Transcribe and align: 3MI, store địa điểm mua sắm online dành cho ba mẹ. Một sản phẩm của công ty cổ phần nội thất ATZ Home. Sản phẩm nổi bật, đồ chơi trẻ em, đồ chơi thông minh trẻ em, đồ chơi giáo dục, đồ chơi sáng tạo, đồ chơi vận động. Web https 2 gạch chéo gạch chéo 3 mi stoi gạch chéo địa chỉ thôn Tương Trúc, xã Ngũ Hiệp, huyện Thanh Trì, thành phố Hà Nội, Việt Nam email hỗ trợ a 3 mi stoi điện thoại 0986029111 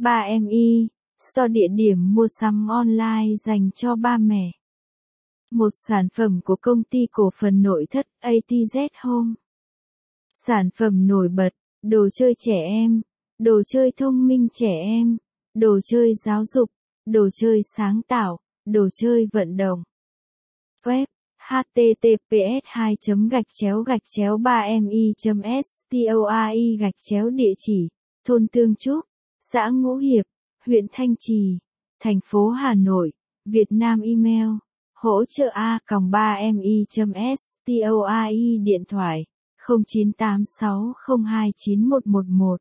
3MI, 0.00 0.88
store 1.18 1.48
địa 1.48 1.68
điểm 1.70 2.14
mua 2.14 2.26
sắm 2.40 2.66
online 2.68 3.36
dành 3.36 3.70
cho 3.74 3.96
ba 3.96 4.18
mẹ. 4.18 4.50
Một 5.50 5.70
sản 5.88 6.08
phẩm 6.14 6.40
của 6.44 6.56
công 6.60 6.82
ty 6.82 6.98
cổ 7.12 7.30
phần 7.40 7.62
nội 7.62 7.86
thất 7.90 8.06
ATZ 8.22 8.88
Home. 9.02 9.34
Sản 10.34 10.70
phẩm 10.78 11.06
nổi 11.06 11.28
bật, 11.28 11.48
đồ 11.82 12.08
chơi 12.12 12.34
trẻ 12.38 12.62
em, 12.66 13.02
đồ 13.38 13.62
chơi 13.66 13.92
thông 13.96 14.26
minh 14.26 14.48
trẻ 14.52 14.72
em, 14.84 15.16
đồ 15.54 15.80
chơi 15.84 16.14
giáo 16.24 16.44
dục, 16.44 16.70
đồ 17.06 17.28
chơi 17.32 17.60
sáng 17.76 18.00
tạo, 18.08 18.38
đồ 18.66 18.88
chơi 19.00 19.26
vận 19.32 19.56
động. 19.56 19.82
Web 20.84 21.06
https 21.50 22.60
2 22.64 22.96
gạch 23.30 23.46
chéo 23.52 23.82
gạch 23.82 24.02
chéo 24.16 24.36
3 24.36 24.62
mi 24.82 25.12
stoi 25.62 26.76
gạch 26.80 26.94
chéo 27.02 27.30
địa 27.30 27.52
chỉ 27.58 27.88
thôn 28.24 28.46
Tương 28.52 28.74
Trúc, 28.76 29.09
xã 29.40 29.68
Ngũ 29.68 29.96
Hiệp, 29.96 30.24
huyện 30.66 30.86
Thanh 30.92 31.14
Trì, 31.18 31.58
thành 32.00 32.20
phố 32.24 32.48
Hà 32.48 32.74
Nội, 32.74 33.12
Việt 33.44 33.66
Nam 33.70 34.00
email 34.00 34.48
hỗ 34.94 35.24
trợ 35.24 35.48
a 35.48 35.78
3 36.10 36.38
mi 36.54 36.84
stoi 37.36 38.36
điện 38.64 38.84
thoại 38.88 39.24
0986029111 39.66 42.56